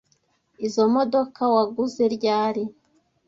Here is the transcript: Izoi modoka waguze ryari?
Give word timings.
Izoi 0.65 0.89
modoka 0.95 1.41
waguze 1.53 2.03
ryari? 2.15 2.63